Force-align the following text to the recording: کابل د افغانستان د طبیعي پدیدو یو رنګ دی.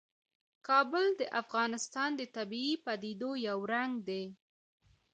کابل 0.67 1.05
د 1.19 1.21
افغانستان 1.41 2.09
د 2.19 2.21
طبیعي 2.35 2.75
پدیدو 2.85 3.31
یو 3.47 3.59
رنګ 3.73 3.93
دی. 4.07 4.23